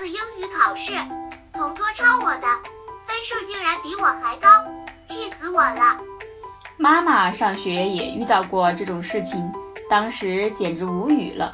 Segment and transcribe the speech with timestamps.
[0.00, 0.94] 次英语考试，
[1.52, 2.46] 同桌抄我的，
[3.06, 4.48] 分数竟然比我还高，
[5.06, 5.98] 气死我了。
[6.78, 9.52] 妈妈上学也遇到过这种事情，
[9.90, 11.52] 当时简直无语了。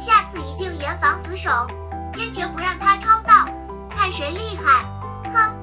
[0.00, 1.50] 下次一定严防死守，
[2.14, 3.52] 坚决不让他抄到，
[3.90, 4.82] 看谁厉害！
[5.30, 5.54] 哼。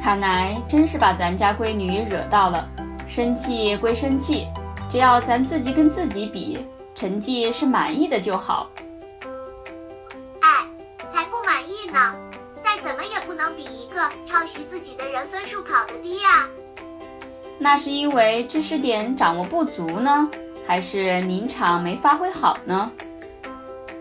[0.00, 2.64] 看来真是把咱家闺女惹到了。
[3.08, 4.46] 生气归生气，
[4.88, 6.64] 只要咱自己跟自己比，
[6.94, 8.70] 成绩是满意的就好。
[11.92, 12.16] 哎，才不满意呢！
[12.62, 16.46] 再怎么也不能比一个抄袭自己的人分数考得低呀。
[17.58, 20.30] 那是因为知识点掌握不足呢，
[20.66, 22.90] 还是临场没发挥好呢？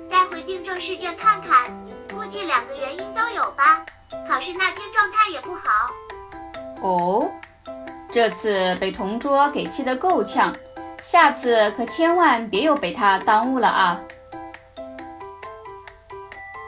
[0.09, 1.65] 待会订正试卷看看，
[2.13, 3.85] 估计两个原因都有吧。
[4.27, 5.91] 考试那天状态也不好。
[6.81, 7.29] 哦。
[8.12, 10.51] 这次被同桌给气得够呛，
[11.03, 14.01] 下次可千万别又被他耽误了啊！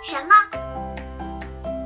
[0.04, 0.36] 什么？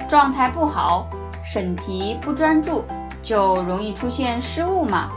[0.07, 1.07] 状态不好，
[1.43, 2.85] 审题不专注，
[3.23, 5.09] 就容易出现失误嘛。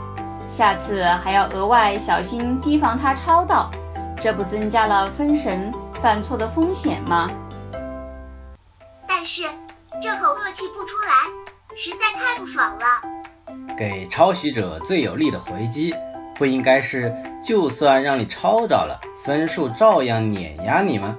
[0.47, 3.69] 下次还要额外小心，提防他抄到，
[4.19, 7.29] 这不增加了分神犯错的风险吗？
[9.07, 9.43] 但是
[10.01, 12.85] 这口恶气不出来，实在太不爽了。
[13.77, 15.93] 给抄袭者最有力的回击，
[16.35, 21.15] 不应该是就算让你抄着了，分数照样碾压你吗？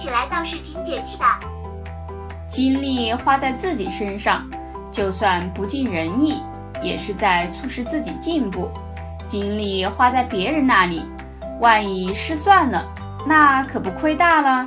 [0.00, 1.24] 起来倒是挺解气的。
[2.48, 4.48] 精力花在自己身上，
[4.90, 6.42] 就算不尽人意，
[6.82, 8.70] 也是在促使自己进步；
[9.26, 11.04] 精力花在别人那里，
[11.60, 12.82] 万一失算了，
[13.26, 14.66] 那可不亏大了。